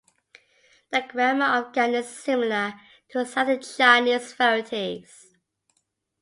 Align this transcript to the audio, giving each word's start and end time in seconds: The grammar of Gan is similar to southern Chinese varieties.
The 0.89 1.05
grammar 1.07 1.45
of 1.45 1.73
Gan 1.73 1.93
is 1.93 2.09
similar 2.09 2.73
to 3.11 3.23
southern 3.23 3.61
Chinese 3.61 4.33
varieties. 4.33 5.37